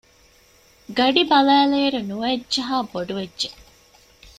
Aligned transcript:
ގަޑި 0.97 1.23
ބަލައިލިއިރު 1.31 1.99
ނުވައެއް 2.09 2.47
ޖަހާ 2.53 2.77
ބޮޑުވެއްޖެ 2.91 3.49